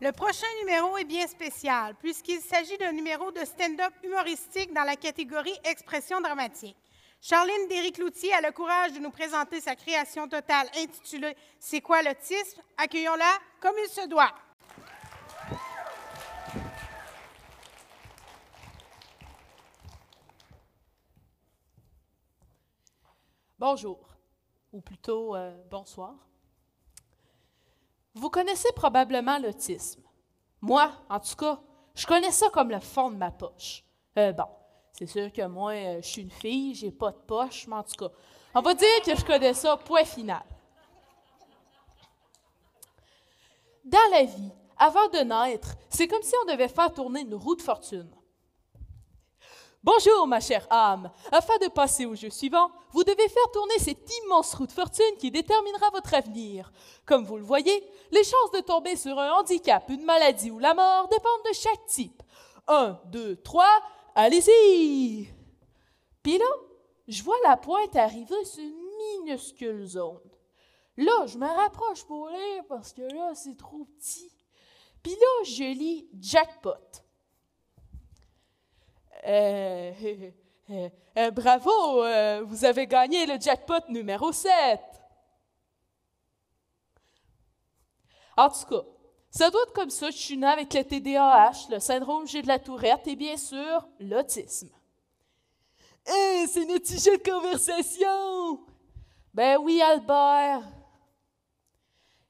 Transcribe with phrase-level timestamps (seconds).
[0.00, 4.94] Le prochain numéro est bien spécial, puisqu'il s'agit d'un numéro de stand-up humoristique dans la
[4.94, 6.76] catégorie expression dramatique.
[7.20, 12.62] Charline Derry-Cloutier a le courage de nous présenter sa création totale intitulée C'est quoi l'autisme?
[12.76, 14.32] Accueillons-la comme il se doit.
[23.58, 23.98] Bonjour,
[24.72, 26.14] ou plutôt euh, bonsoir.
[28.18, 30.02] Vous connaissez probablement l'autisme.
[30.60, 31.60] Moi, en tout cas,
[31.94, 33.84] je connais ça comme le fond de ma poche.
[34.18, 34.46] Euh, bon,
[34.92, 37.84] c'est sûr que moi, euh, je suis une fille, j'ai pas de poche, mais en
[37.84, 38.12] tout cas,
[38.56, 40.42] on va dire que je connais ça, point final.
[43.84, 47.54] Dans la vie, avant de naître, c'est comme si on devait faire tourner une roue
[47.54, 48.10] de fortune.
[49.84, 51.08] Bonjour, ma chère âme.
[51.30, 55.16] Afin de passer au jeu suivant, vous devez faire tourner cette immense roue de fortune
[55.20, 56.72] qui déterminera votre avenir.
[57.06, 60.74] Comme vous le voyez, les chances de tomber sur un handicap, une maladie ou la
[60.74, 62.20] mort dépendent de chaque type.
[62.66, 63.80] Un, deux, trois,
[64.16, 65.28] allez-y!
[66.24, 66.50] Puis là,
[67.06, 70.28] je vois la pointe arriver sur une minuscule zone.
[70.96, 74.32] Là, je me rapproche pour lire parce que là, c'est trop petit.
[75.04, 76.74] Puis là, je lis jackpot.
[79.26, 79.92] Euh,
[80.70, 82.04] euh, euh, bravo,
[82.46, 84.80] vous avez gagné le jackpot numéro 7.
[88.36, 88.82] En tout cas,
[89.30, 90.10] ça doit être comme ça.
[90.10, 93.88] Je suis née avec le TDAH, le syndrome G de la Tourette et bien sûr
[93.98, 94.70] l'autisme.
[96.04, 98.60] C'est notre sujet de conversation!
[99.34, 100.62] Ben oui, Albert.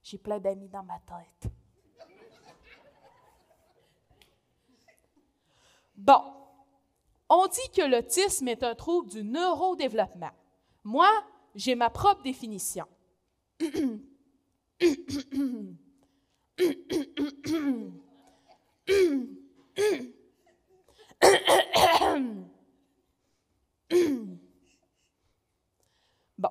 [0.03, 1.53] J'ai plein d'amis dans ma tête.
[5.95, 6.38] Bon,
[7.29, 10.31] on dit que l'autisme est un trouble du neurodéveloppement.
[10.85, 11.11] Moi,
[11.55, 12.87] j'ai ma propre définition.
[26.39, 26.51] Bon,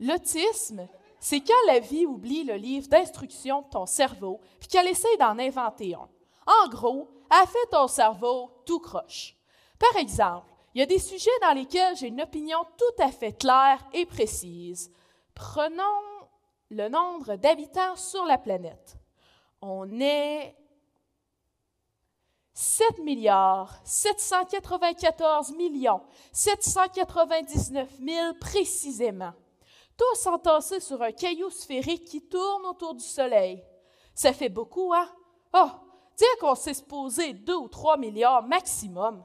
[0.00, 0.88] l'autisme,
[1.20, 5.38] c'est quand la vie oublie le livre d'instruction de ton cerveau, puis qu'elle essaie d'en
[5.38, 6.08] inventer un.
[6.46, 9.36] En gros, elle fait ton cerveau tout croche.
[9.82, 13.32] Par exemple, il y a des sujets dans lesquels j'ai une opinion tout à fait
[13.32, 14.92] claire et précise.
[15.34, 15.82] Prenons
[16.70, 18.96] le nombre d'habitants sur la planète.
[19.60, 20.56] On est
[22.54, 29.32] 7 milliards 794 millions 799 000 précisément,
[29.96, 33.64] tous entassés sur un caillou sphérique qui tourne autour du Soleil.
[34.14, 35.08] Ça fait beaucoup, hein?
[35.52, 35.70] Oh,
[36.16, 39.24] dire qu'on s'est supposé 2 ou 3 milliards maximum.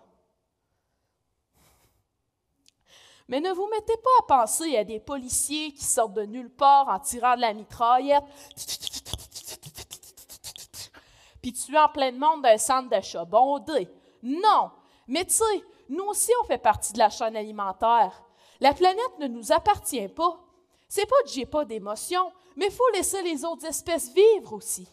[3.27, 6.87] Mais ne vous mettez pas à penser à des policiers qui sortent de nulle part
[6.87, 8.23] en tirant de la mitraillette,
[11.41, 13.89] puis tuent en plein monde d'un centre d'achat bondé.
[14.23, 14.71] Non!
[15.07, 18.23] Mais tu sais, nous aussi, on fait partie de la chaîne alimentaire.
[18.59, 20.39] La planète ne nous appartient pas.
[20.87, 24.87] C'est pas que j'ai pas d'émotion, mais il faut laisser les autres espèces vivre aussi.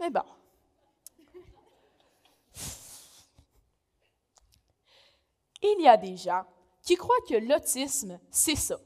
[0.00, 0.24] Mais bon.
[5.62, 6.44] Il y a des gens
[6.84, 8.78] qui croient que l'autisme, c'est ça?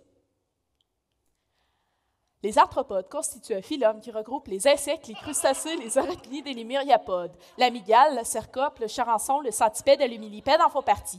[2.44, 6.62] Les arthropodes constituent un phylum qui regroupe les insectes, les crustacés, les arachnides et les
[6.62, 7.36] myriapodes.
[7.56, 11.18] L'amygale, le cercope, le charançon, le centipède et le millipède en font partie.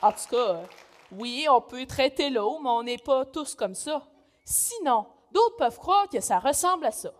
[0.00, 0.62] En tout cas,
[1.10, 4.06] oui, on peut traiter l'eau, mais on n'est pas tous comme ça.
[4.44, 7.12] Sinon, d'autres peuvent croire que ça ressemble à ça.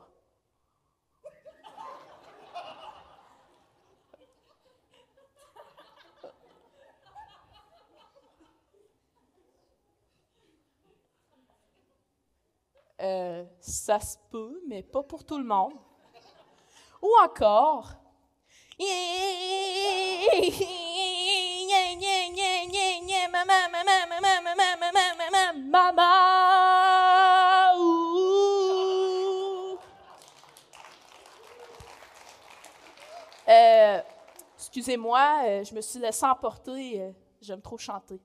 [13.03, 15.75] Euh, ça se peut, mais pas pour tout le monde.
[17.03, 17.92] Ou encore,
[33.48, 34.01] euh,
[34.57, 38.21] excusez-moi, euh, je me suis laissé emporter, j'aime trop chanter.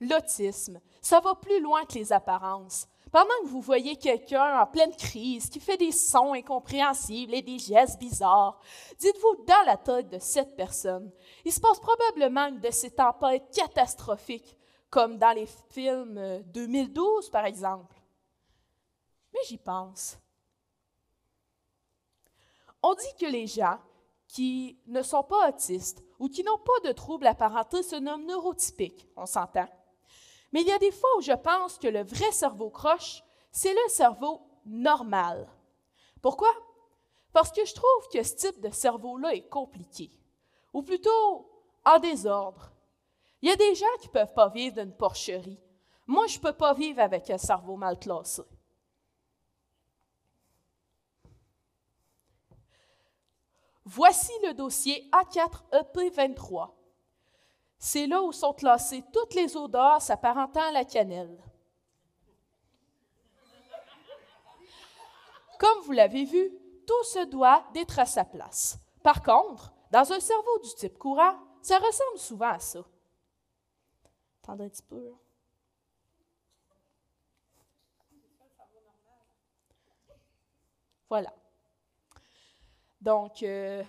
[0.00, 2.86] L'autisme, ça va plus loin que les apparences.
[3.12, 7.58] Pendant que vous voyez quelqu'un en pleine crise qui fait des sons incompréhensibles et des
[7.58, 8.60] gestes bizarres,
[8.98, 11.10] dites-vous dans la tête de cette personne,
[11.44, 14.58] il se passe probablement une de ces tempêtes catastrophiques,
[14.90, 17.96] comme dans les films 2012 par exemple.
[19.32, 20.18] Mais j'y pense.
[22.82, 23.78] On dit que les gens
[24.28, 29.08] qui ne sont pas autistes ou qui n'ont pas de troubles apparentés se nomment neurotypiques,
[29.16, 29.68] on s'entend.
[30.56, 33.22] Mais il y a des fois où je pense que le vrai cerveau croche,
[33.52, 35.46] c'est le cerveau normal.
[36.22, 36.48] Pourquoi?
[37.34, 40.10] Parce que je trouve que ce type de cerveau-là est compliqué,
[40.72, 41.46] ou plutôt
[41.84, 42.72] en désordre.
[43.42, 45.60] Il y a des gens qui ne peuvent pas vivre d'une porcherie.
[46.06, 48.40] Moi, je ne peux pas vivre avec un cerveau mal classé.
[53.84, 56.70] Voici le dossier A4EP23.
[57.78, 61.38] C'est là où sont classées toutes les odeurs s'apparentant à la cannelle.
[65.58, 66.50] Comme vous l'avez vu,
[66.86, 68.78] tout se doit d'être à sa place.
[69.02, 72.80] Par contre, dans un cerveau du type courant, ça ressemble souvent à ça.
[74.42, 75.18] Attendez un.
[81.08, 81.32] Voilà.
[83.00, 83.84] Donc, euh,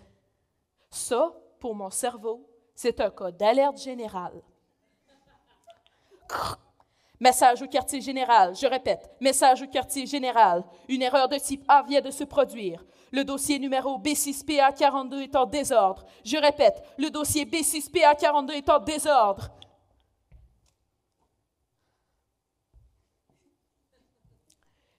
[0.90, 4.40] ça, pour mon cerveau, c'est un cas d'alerte générale.
[7.20, 8.56] Message au quartier général.
[8.56, 10.64] Je répète, message au quartier général.
[10.88, 12.86] Une erreur de type A vient de se produire.
[13.12, 16.06] Le dossier numéro B6PA42 est en désordre.
[16.24, 19.50] Je répète, le dossier B6PA42 est en désordre.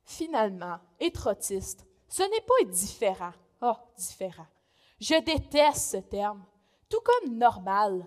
[0.04, 3.32] Finalement, être autiste, ce n'est pas différent.
[3.62, 4.46] Oh, différent.
[5.00, 6.44] Je déteste ce terme,
[6.88, 8.06] tout comme normal.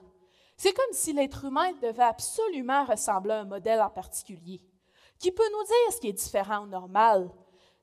[0.58, 4.62] C'est comme si l'être humain devait absolument ressembler à un modèle en particulier,
[5.20, 7.32] qui peut nous dire ce qui est différent ou normal.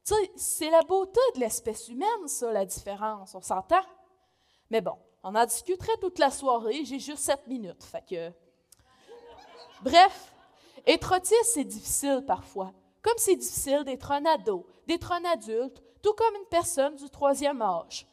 [0.05, 3.83] Tu sais, c'est la beauté de l'espèce humaine, ça, la différence, on s'entend?
[4.71, 8.33] Mais bon, on en discuterait toute la soirée, j'ai juste sept minutes, fait que...
[9.83, 10.33] Bref,
[10.87, 12.73] être autiste, c'est difficile parfois,
[13.03, 17.61] comme c'est difficile d'être un ado, d'être un adulte, tout comme une personne du troisième
[17.61, 18.07] âge.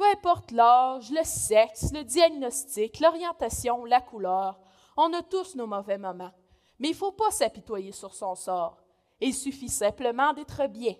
[0.00, 4.58] Peu importe l'âge, le sexe, le diagnostic, l'orientation, la couleur,
[4.96, 6.32] on a tous nos mauvais moments.
[6.78, 8.78] Mais il ne faut pas s'apitoyer sur son sort.
[9.20, 10.94] Il suffit simplement d'être bien.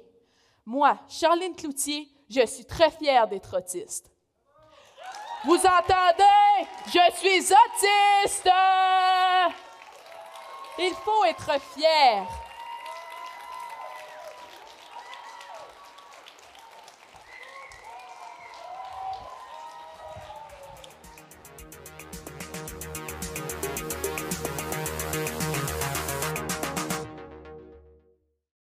[0.66, 4.12] Moi, Charline Cloutier, je suis très fière d'être autiste.
[5.46, 6.68] Vous entendez?
[6.88, 8.50] Je suis autiste!
[10.78, 12.26] Il faut être fier.